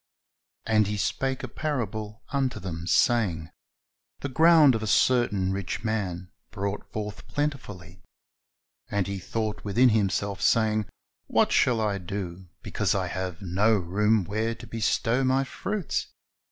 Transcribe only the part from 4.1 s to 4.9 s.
The ground of a